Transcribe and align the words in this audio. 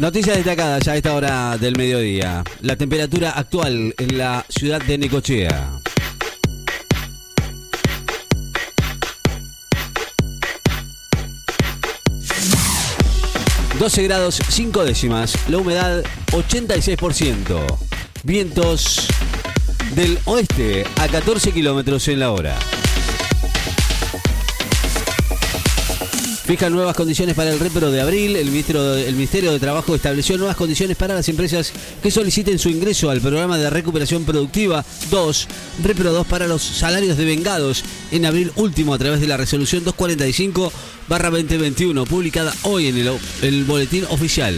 Noticias 0.00 0.36
destacadas 0.36 0.84
ya 0.84 0.92
a 0.92 0.96
esta 0.96 1.14
hora 1.14 1.56
del 1.56 1.76
mediodía. 1.76 2.42
La 2.60 2.76
temperatura 2.76 3.30
actual 3.30 3.94
en 3.96 4.18
la 4.18 4.44
ciudad 4.48 4.82
de 4.82 4.98
Necochea. 4.98 5.80
12 13.78 14.02
grados 14.04 14.40
5 14.48 14.84
décimas, 14.84 15.36
la 15.48 15.58
humedad 15.58 16.02
86%, 16.30 17.64
vientos 18.22 19.08
del 19.94 20.18
oeste 20.24 20.84
a 21.00 21.08
14 21.08 21.52
kilómetros 21.52 22.08
en 22.08 22.20
la 22.20 22.30
hora. 22.30 22.56
Fija 26.44 26.68
nuevas 26.68 26.94
condiciones 26.94 27.34
para 27.34 27.50
el 27.50 27.58
repro 27.58 27.90
de 27.90 28.02
abril. 28.02 28.36
El, 28.36 28.48
el 28.48 29.14
Ministerio 29.14 29.50
de 29.50 29.58
Trabajo 29.58 29.94
estableció 29.94 30.36
nuevas 30.36 30.56
condiciones 30.56 30.94
para 30.94 31.14
las 31.14 31.26
empresas 31.30 31.72
que 32.02 32.10
soliciten 32.10 32.58
su 32.58 32.68
ingreso 32.68 33.08
al 33.08 33.22
programa 33.22 33.56
de 33.56 33.70
recuperación 33.70 34.24
productiva 34.24 34.84
2, 35.10 35.48
repro 35.82 36.12
2 36.12 36.26
para 36.26 36.46
los 36.46 36.62
salarios 36.62 37.16
de 37.16 37.24
vengados 37.24 37.82
en 38.10 38.26
abril 38.26 38.52
último 38.56 38.92
a 38.92 38.98
través 38.98 39.20
de 39.22 39.26
la 39.26 39.38
resolución 39.38 39.84
245 39.84 40.70
2021, 41.08 42.04
publicada 42.04 42.54
hoy 42.64 42.88
en 42.88 42.98
el 43.42 43.64
boletín 43.64 44.04
oficial. 44.10 44.54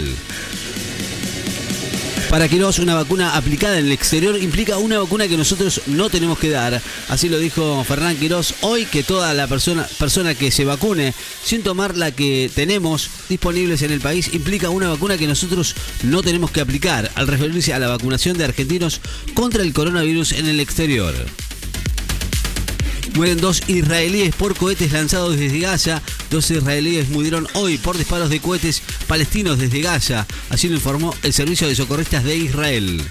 Para 2.36 2.50
Quirós, 2.50 2.80
una 2.80 2.95
vacuna 2.95 3.34
aplicada 3.34 3.78
en 3.78 3.86
el 3.86 3.92
exterior 3.92 4.36
implica 4.36 4.76
una 4.76 4.98
vacuna 4.98 5.26
que 5.26 5.38
nosotros 5.38 5.80
no 5.86 6.10
tenemos 6.10 6.38
que 6.38 6.50
dar. 6.50 6.82
Así 7.09 7.30
lo 7.30 7.38
dijo 7.38 7.82
Fernán 7.84 8.18
Quirós 8.18 8.56
hoy, 8.60 8.84
que 8.84 9.02
toda 9.02 9.32
la 9.32 9.46
persona, 9.46 9.88
persona 9.98 10.34
que 10.34 10.50
se 10.50 10.66
vacune 10.66 11.14
sin 11.42 11.62
tomar 11.62 11.96
la 11.96 12.10
que 12.10 12.50
tenemos 12.54 13.09
disponibles 13.30 13.80
en 13.80 13.90
el 13.90 14.02
país 14.02 14.34
implica 14.34 14.68
una 14.68 14.90
vacuna 14.90 15.16
que 15.16 15.26
nosotros 15.26 15.74
no 16.02 16.20
tenemos 16.20 16.50
que 16.50 16.60
aplicar, 16.60 17.10
al 17.14 17.26
referirse 17.26 17.72
a 17.72 17.78
la 17.78 17.88
vacunación 17.88 18.37
de 18.37 18.45
argentinos 18.45 19.01
contra 19.32 19.62
el 19.62 19.73
coronavirus 19.73 20.32
en 20.32 20.45
el 20.45 20.60
exterior. 20.60 21.14
Mueren 23.16 23.40
dos 23.40 23.62
israelíes 23.66 24.34
por 24.34 24.54
cohetes 24.54 24.92
lanzados 24.92 25.38
desde 25.38 25.60
Gaza. 25.60 26.02
Dos 26.30 26.50
israelíes 26.50 27.09
murieron 27.09 27.48
hoy 27.54 27.78
por 27.78 27.96
disparos 27.96 28.28
de 28.28 28.40
cohetes 28.40 28.82
palestinos 29.06 29.58
desde 29.58 29.80
Gaza. 29.80 30.26
Así 30.50 30.68
lo 30.68 30.74
informó 30.74 31.14
el 31.23 31.32
Servicio 31.32 31.66
de 31.66 31.74
Socorristas 31.74 32.24
de 32.24 32.36
Israel. 32.36 33.02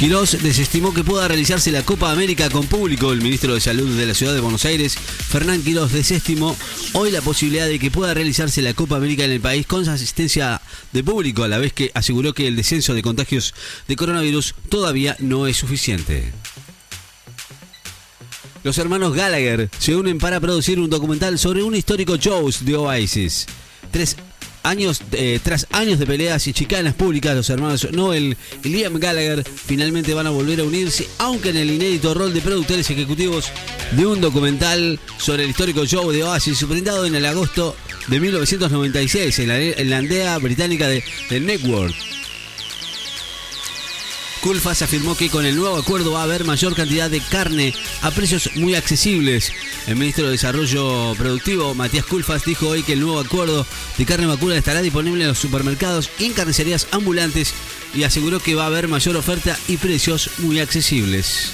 Quirós 0.00 0.42
desestimó 0.42 0.94
que 0.94 1.04
pueda 1.04 1.28
realizarse 1.28 1.70
la 1.70 1.82
Copa 1.82 2.12
América 2.12 2.48
con 2.48 2.66
público. 2.66 3.12
El 3.12 3.20
ministro 3.20 3.52
de 3.52 3.60
Salud 3.60 3.94
de 3.94 4.06
la 4.06 4.14
Ciudad 4.14 4.32
de 4.32 4.40
Buenos 4.40 4.64
Aires, 4.64 4.96
Fernán 4.96 5.62
Quirós, 5.62 5.92
desestimó 5.92 6.56
hoy 6.94 7.10
la 7.10 7.20
posibilidad 7.20 7.66
de 7.66 7.78
que 7.78 7.90
pueda 7.90 8.14
realizarse 8.14 8.62
la 8.62 8.72
Copa 8.72 8.96
América 8.96 9.24
en 9.24 9.32
el 9.32 9.40
país 9.40 9.66
con 9.66 9.86
asistencia 9.86 10.62
de 10.92 11.04
público, 11.04 11.42
a 11.42 11.48
la 11.48 11.58
vez 11.58 11.74
que 11.74 11.90
aseguró 11.94 12.32
que 12.32 12.46
el 12.46 12.56
descenso 12.56 12.94
de 12.94 13.02
contagios 13.02 13.54
de 13.86 13.96
coronavirus 13.96 14.54
todavía 14.70 15.14
no 15.18 15.46
es 15.46 15.58
suficiente. 15.58 16.32
Los 18.64 18.78
hermanos 18.78 19.14
Gallagher 19.14 19.70
se 19.78 19.94
unen 19.94 20.18
para 20.18 20.40
producir 20.40 20.80
un 20.80 20.90
documental 20.90 21.38
sobre 21.38 21.62
un 21.62 21.74
histórico 21.74 22.16
show 22.16 22.50
de 22.60 22.76
Oasis. 22.76 23.46
Tres 23.90 24.16
años, 24.62 25.00
eh, 25.12 25.38
tras 25.42 25.66
años 25.70 25.98
de 25.98 26.06
peleas 26.06 26.46
y 26.46 26.52
chicanas 26.52 26.94
públicas, 26.94 27.34
los 27.34 27.48
hermanos 27.50 27.88
Noel 27.92 28.36
y 28.64 28.68
Liam 28.68 28.98
Gallagher 28.98 29.44
finalmente 29.44 30.12
van 30.12 30.26
a 30.26 30.30
volver 30.30 30.60
a 30.60 30.64
unirse, 30.64 31.08
aunque 31.18 31.50
en 31.50 31.56
el 31.56 31.70
inédito 31.70 32.14
rol 32.14 32.34
de 32.34 32.40
productores 32.40 32.90
ejecutivos 32.90 33.50
de 33.92 34.06
un 34.06 34.20
documental 34.20 34.98
sobre 35.18 35.44
el 35.44 35.50
histórico 35.50 35.84
show 35.86 36.10
de 36.10 36.24
Oasis, 36.24 36.66
brindado 36.66 37.06
en 37.06 37.14
el 37.14 37.26
agosto 37.26 37.76
de 38.08 38.20
1996 38.20 39.38
en 39.38 39.48
la, 39.48 39.60
en 39.60 39.90
la 39.90 39.98
aldea 39.98 40.38
británica 40.38 40.88
de 40.88 41.04
The 41.28 41.40
Network. 41.40 42.17
Culfas 44.40 44.82
afirmó 44.82 45.16
que 45.16 45.30
con 45.30 45.44
el 45.44 45.56
nuevo 45.56 45.76
acuerdo 45.76 46.12
va 46.12 46.20
a 46.20 46.24
haber 46.24 46.44
mayor 46.44 46.74
cantidad 46.74 47.10
de 47.10 47.20
carne 47.20 47.74
a 48.02 48.10
precios 48.10 48.50
muy 48.56 48.74
accesibles. 48.74 49.52
El 49.86 49.96
ministro 49.96 50.26
de 50.26 50.32
Desarrollo 50.32 51.14
Productivo, 51.16 51.74
Matías 51.74 52.06
Culfas, 52.06 52.44
dijo 52.44 52.68
hoy 52.68 52.82
que 52.82 52.94
el 52.94 53.00
nuevo 53.00 53.20
acuerdo 53.20 53.66
de 53.96 54.06
carne 54.06 54.26
vacuna 54.26 54.56
estará 54.56 54.82
disponible 54.82 55.22
en 55.22 55.28
los 55.28 55.38
supermercados 55.38 56.10
y 56.18 56.26
en 56.26 56.32
carnicerías 56.32 56.86
ambulantes 56.92 57.54
y 57.94 58.04
aseguró 58.04 58.40
que 58.40 58.54
va 58.54 58.64
a 58.64 58.66
haber 58.66 58.88
mayor 58.88 59.16
oferta 59.16 59.58
y 59.68 59.76
precios 59.76 60.30
muy 60.38 60.60
accesibles. 60.60 61.52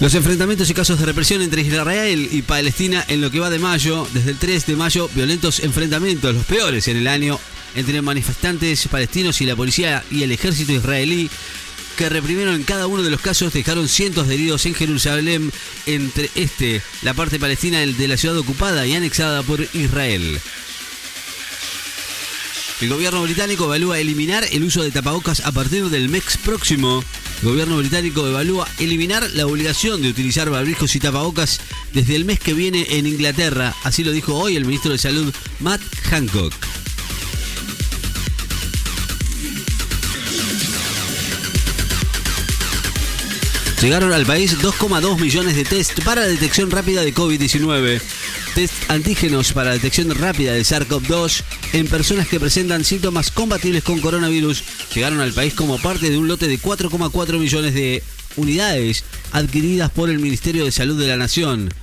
Los 0.00 0.14
enfrentamientos 0.14 0.68
y 0.68 0.74
casos 0.74 0.98
de 0.98 1.06
represión 1.06 1.42
entre 1.42 1.62
Israel 1.62 2.28
y 2.32 2.42
Palestina 2.42 3.04
en 3.06 3.20
lo 3.20 3.30
que 3.30 3.38
va 3.38 3.50
de 3.50 3.60
mayo, 3.60 4.06
desde 4.12 4.32
el 4.32 4.36
3 4.36 4.66
de 4.66 4.76
mayo, 4.76 5.08
violentos 5.14 5.60
enfrentamientos, 5.60 6.34
los 6.34 6.44
peores 6.44 6.88
en 6.88 6.96
el 6.96 7.06
año, 7.06 7.38
entre 7.74 8.02
manifestantes 8.02 8.88
palestinos 8.88 9.40
y 9.40 9.46
la 9.46 9.56
policía 9.56 10.04
y 10.10 10.22
el 10.22 10.32
ejército 10.32 10.72
israelí 10.72 11.30
que 11.96 12.08
reprimieron 12.08 12.54
en 12.54 12.64
cada 12.64 12.86
uno 12.86 13.02
de 13.02 13.10
los 13.10 13.20
casos, 13.20 13.52
dejaron 13.52 13.88
cientos 13.88 14.26
de 14.26 14.34
heridos 14.34 14.64
en 14.66 14.74
Jerusalén, 14.74 15.52
entre 15.86 16.30
este, 16.34 16.82
la 17.02 17.14
parte 17.14 17.38
palestina 17.38 17.80
de 17.80 18.08
la 18.08 18.16
ciudad 18.16 18.38
ocupada 18.38 18.86
y 18.86 18.94
anexada 18.94 19.42
por 19.42 19.60
Israel. 19.74 20.40
El 22.80 22.88
gobierno 22.88 23.22
británico 23.22 23.66
evalúa 23.66 24.00
eliminar 24.00 24.44
el 24.50 24.64
uso 24.64 24.82
de 24.82 24.90
tapabocas 24.90 25.40
a 25.46 25.52
partir 25.52 25.84
del 25.84 26.08
mes 26.08 26.36
próximo. 26.44 27.04
El 27.42 27.50
gobierno 27.50 27.76
británico 27.76 28.26
evalúa 28.26 28.66
eliminar 28.80 29.30
la 29.34 29.46
obligación 29.46 30.02
de 30.02 30.08
utilizar 30.08 30.50
barbijos 30.50 30.96
y 30.96 31.00
tapabocas 31.00 31.60
desde 31.92 32.16
el 32.16 32.24
mes 32.24 32.40
que 32.40 32.54
viene 32.54 32.86
en 32.90 33.06
Inglaterra. 33.06 33.72
Así 33.84 34.02
lo 34.02 34.10
dijo 34.10 34.34
hoy 34.34 34.56
el 34.56 34.64
ministro 34.64 34.90
de 34.90 34.98
Salud, 34.98 35.32
Matt 35.60 35.80
Hancock. 36.10 36.81
Llegaron 43.82 44.12
al 44.12 44.24
país 44.24 44.56
2,2 44.60 45.18
millones 45.18 45.56
de 45.56 45.64
test 45.64 46.04
para 46.04 46.22
detección 46.22 46.70
rápida 46.70 47.02
de 47.02 47.12
COVID-19. 47.12 48.00
Test 48.54 48.74
antígenos 48.88 49.52
para 49.52 49.72
detección 49.72 50.14
rápida 50.14 50.52
de 50.52 50.60
SARS-CoV-2 50.60 51.42
en 51.72 51.88
personas 51.88 52.28
que 52.28 52.38
presentan 52.38 52.84
síntomas 52.84 53.32
compatibles 53.32 53.82
con 53.82 53.98
coronavirus 53.98 54.62
llegaron 54.94 55.18
al 55.18 55.32
país 55.32 55.54
como 55.54 55.78
parte 55.78 56.10
de 56.10 56.16
un 56.16 56.28
lote 56.28 56.46
de 56.46 56.60
4,4 56.60 57.40
millones 57.40 57.74
de 57.74 58.04
unidades 58.36 59.02
adquiridas 59.32 59.90
por 59.90 60.10
el 60.10 60.20
Ministerio 60.20 60.64
de 60.64 60.70
Salud 60.70 60.96
de 60.96 61.08
la 61.08 61.16
Nación. 61.16 61.74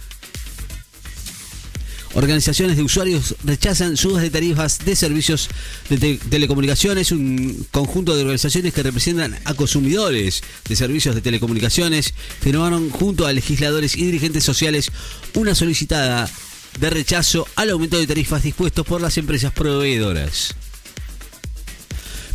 Organizaciones 2.20 2.76
de 2.76 2.84
usuarios 2.84 3.34
rechazan 3.46 3.96
subas 3.96 4.22
de 4.22 4.30
tarifas 4.30 4.80
de 4.84 4.98
servicios 4.98 5.48
de 5.90 6.18
telecomunicaciones, 6.18 7.14
un 7.14 7.66
conjunto 7.72 8.14
de 8.14 8.24
organizaciones 8.24 8.74
que 8.74 8.84
representan 8.84 9.40
a 9.46 9.54
consumidores 9.54 10.44
de 10.68 10.76
servicios 10.76 11.16
de 11.16 11.22
telecomunicaciones 11.22 12.14
firmaron 12.42 12.90
junto 12.90 13.26
a 13.26 13.32
legisladores 13.32 13.96
y 13.96 14.04
dirigentes 14.04 14.44
sociales 14.44 14.92
una 15.34 15.56
solicitada 15.56 16.30
de 16.78 16.90
rechazo 16.90 17.48
al 17.56 17.70
aumento 17.70 17.98
de 17.98 18.06
tarifas 18.06 18.44
dispuestos 18.44 18.86
por 18.86 19.00
las 19.00 19.18
empresas 19.18 19.54
proveedoras. 19.54 20.56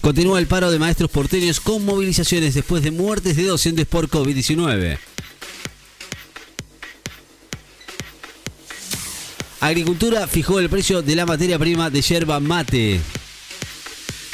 Continúa 0.01 0.39
el 0.39 0.47
paro 0.47 0.71
de 0.71 0.79
maestros 0.79 1.11
porteños 1.11 1.61
con 1.61 1.85
movilizaciones 1.85 2.55
después 2.55 2.83
de 2.83 2.91
muertes 2.91 3.37
de 3.37 3.45
docentes 3.45 3.85
por 3.85 4.09
COVID-19. 4.09 4.99
Agricultura 9.65 10.27
fijó 10.29 10.59
el 10.61 10.69
precio 10.69 11.01
de 11.01 11.17
la 11.17 11.25
materia 11.25 11.59
prima 11.59 11.89
de 11.89 12.03
yerba 12.03 12.39
mate. 12.39 13.01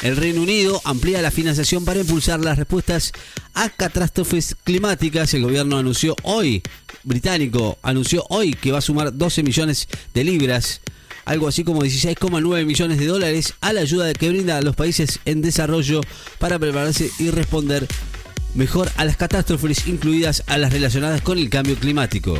El 0.01 0.17
Reino 0.17 0.41
Unido 0.41 0.81
amplía 0.83 1.21
la 1.21 1.31
financiación 1.31 1.85
para 1.85 2.01
impulsar 2.01 2.41
las 2.41 2.57
respuestas 2.57 3.13
a 3.53 3.69
catástrofes 3.69 4.57
climáticas. 4.61 5.33
El 5.33 5.43
gobierno 5.43 5.77
anunció 5.77 6.17
hoy, 6.23 6.61
británico, 7.03 7.79
anunció 7.81 8.25
hoy 8.27 8.55
que 8.55 8.73
va 8.73 8.79
a 8.79 8.81
sumar 8.81 9.17
12 9.17 9.43
millones 9.43 9.87
de 10.13 10.25
libras, 10.25 10.81
algo 11.23 11.47
así 11.47 11.63
como 11.63 11.81
16,9 11.81 12.65
millones 12.65 12.99
de 12.99 13.05
dólares, 13.05 13.53
a 13.61 13.71
la 13.71 13.79
ayuda 13.79 14.13
que 14.13 14.27
brinda 14.27 14.57
a 14.57 14.61
los 14.61 14.75
países 14.75 15.21
en 15.23 15.41
desarrollo 15.41 16.01
para 16.39 16.59
prepararse 16.59 17.09
y 17.19 17.31
responder 17.31 17.87
mejor 18.53 18.91
a 18.97 19.05
las 19.05 19.15
catástrofes, 19.15 19.87
incluidas 19.87 20.43
a 20.47 20.57
las 20.57 20.73
relacionadas 20.73 21.21
con 21.21 21.37
el 21.37 21.49
cambio 21.49 21.77
climático. 21.77 22.37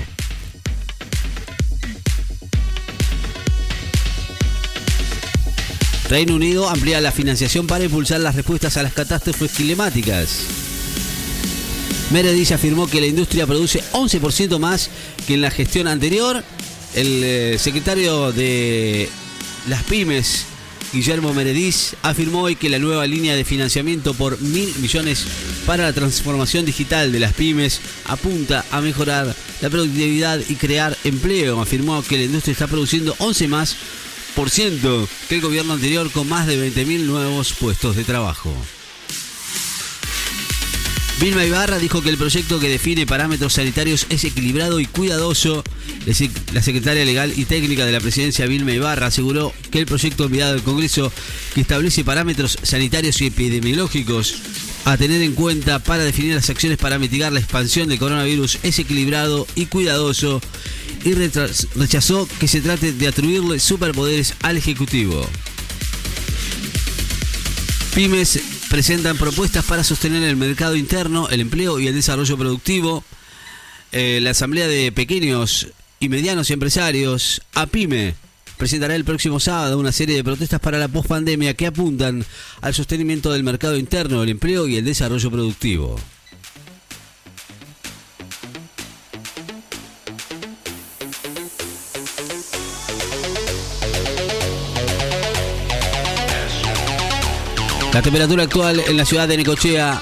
Reino 6.11 6.35
Unido 6.35 6.67
amplía 6.67 6.99
la 6.99 7.13
financiación 7.13 7.67
para 7.67 7.85
impulsar 7.85 8.19
las 8.19 8.35
respuestas 8.35 8.75
a 8.75 8.83
las 8.83 8.91
catástrofes 8.91 9.49
climáticas. 9.53 10.41
Meredith 12.11 12.51
afirmó 12.51 12.85
que 12.85 12.99
la 12.99 13.07
industria 13.07 13.47
produce 13.47 13.81
11% 13.93 14.59
más 14.59 14.89
que 15.25 15.35
en 15.35 15.41
la 15.41 15.49
gestión 15.49 15.87
anterior. 15.87 16.43
El 16.95 17.23
eh, 17.23 17.57
secretario 17.57 18.33
de 18.33 19.07
las 19.69 19.83
pymes, 19.83 20.47
Guillermo 20.91 21.33
Meredith, 21.33 21.93
afirmó 22.01 22.41
hoy 22.41 22.57
que 22.57 22.69
la 22.69 22.79
nueva 22.79 23.07
línea 23.07 23.33
de 23.33 23.45
financiamiento 23.45 24.13
por 24.13 24.37
mil 24.41 24.69
millones 24.79 25.25
para 25.65 25.83
la 25.83 25.93
transformación 25.93 26.65
digital 26.65 27.13
de 27.13 27.21
las 27.21 27.31
pymes 27.31 27.79
apunta 28.03 28.65
a 28.71 28.81
mejorar 28.81 29.33
la 29.61 29.69
productividad 29.69 30.41
y 30.49 30.55
crear 30.55 30.97
empleo. 31.05 31.61
Afirmó 31.61 32.03
que 32.03 32.17
la 32.17 32.23
industria 32.25 32.51
está 32.51 32.67
produciendo 32.67 33.15
11 33.19 33.47
más 33.47 33.77
2% 33.77 34.10
que 34.35 35.35
el 35.35 35.41
gobierno 35.41 35.73
anterior 35.73 36.09
con 36.11 36.27
más 36.27 36.47
de 36.47 36.57
20.000 36.57 37.01
nuevos 37.01 37.53
puestos 37.53 37.95
de 37.95 38.03
trabajo. 38.03 38.53
Vilma 41.21 41.45
Ibarra 41.45 41.77
dijo 41.77 42.01
que 42.01 42.09
el 42.09 42.17
proyecto 42.17 42.59
que 42.59 42.67
define 42.67 43.05
parámetros 43.05 43.53
sanitarios 43.53 44.07
es 44.09 44.23
equilibrado 44.23 44.79
y 44.79 44.87
cuidadoso. 44.87 45.63
La 46.51 46.63
secretaria 46.63 47.05
legal 47.05 47.31
y 47.35 47.45
técnica 47.45 47.85
de 47.85 47.91
la 47.91 47.99
presidencia, 47.99 48.47
Vilma 48.47 48.71
Ibarra, 48.71 49.05
aseguró 49.05 49.53
que 49.69 49.77
el 49.77 49.85
proyecto 49.85 50.25
enviado 50.25 50.53
al 50.53 50.63
Congreso 50.63 51.13
que 51.53 51.61
establece 51.61 52.03
parámetros 52.03 52.57
sanitarios 52.63 53.21
y 53.21 53.27
epidemiológicos 53.27 54.33
a 54.85 54.97
tener 54.97 55.21
en 55.21 55.33
cuenta 55.33 55.79
para 55.79 56.03
definir 56.03 56.35
las 56.35 56.49
acciones 56.49 56.77
para 56.77 56.99
mitigar 56.99 57.31
la 57.31 57.39
expansión 57.39 57.87
del 57.87 57.99
coronavirus 57.99 58.59
es 58.63 58.79
equilibrado 58.79 59.47
y 59.55 59.67
cuidadoso 59.67 60.41
y 61.03 61.13
rechazó 61.13 62.27
que 62.39 62.47
se 62.47 62.61
trate 62.61 62.93
de 62.93 63.07
atribuirle 63.07 63.59
superpoderes 63.59 64.35
al 64.41 64.57
Ejecutivo. 64.57 65.27
Pymes 67.95 68.39
presentan 68.69 69.17
propuestas 69.17 69.65
para 69.65 69.83
sostener 69.83 70.23
el 70.23 70.37
mercado 70.37 70.75
interno, 70.75 71.27
el 71.29 71.41
empleo 71.41 71.79
y 71.79 71.87
el 71.87 71.95
desarrollo 71.95 72.37
productivo. 72.37 73.03
Eh, 73.91 74.19
la 74.21 74.29
Asamblea 74.29 74.67
de 74.67 74.91
Pequeños 74.93 75.67
y 75.99 76.07
Medianos 76.07 76.49
Empresarios, 76.51 77.41
APYME, 77.53 78.15
presentará 78.61 78.93
el 78.93 79.03
próximo 79.03 79.39
sábado 79.39 79.79
una 79.79 79.91
serie 79.91 80.15
de 80.15 80.23
protestas 80.23 80.59
para 80.59 80.77
la 80.77 80.87
pospandemia 80.87 81.55
que 81.55 81.65
apuntan 81.65 82.23
al 82.61 82.75
sostenimiento 82.75 83.31
del 83.31 83.43
mercado 83.43 83.75
interno, 83.75 84.21
el 84.21 84.29
empleo 84.29 84.67
y 84.67 84.77
el 84.77 84.85
desarrollo 84.85 85.31
productivo. 85.31 85.95
La 97.91 98.03
temperatura 98.03 98.43
actual 98.43 98.79
en 98.87 98.95
la 98.95 99.05
ciudad 99.05 99.27
de 99.27 99.37
Necochea, 99.37 99.99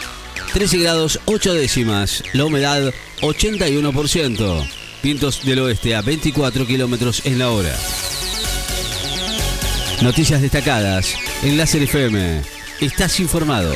13 0.52 0.80
grados 0.80 1.22
8 1.24 1.54
décimas. 1.54 2.26
La 2.34 2.44
humedad, 2.44 2.94
81%. 3.22 4.70
Vientos 5.02 5.46
del 5.46 5.60
oeste 5.60 5.96
a 5.96 6.02
24 6.02 6.68
kilómetros 6.68 7.26
en 7.26 7.40
la 7.40 7.52
hora. 7.52 7.74
Noticias 10.02 10.42
destacadas 10.42 11.14
en 11.44 11.58
Láser 11.58 11.84
FM. 11.84 12.42
Estás 12.80 13.20
informado. 13.20 13.74